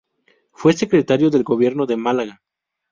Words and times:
Fue 0.51 0.73
Secretario 0.73 1.29
del 1.29 1.43
Gobierno 1.43 1.85
de 1.85 1.95
Málaga. 1.95 2.41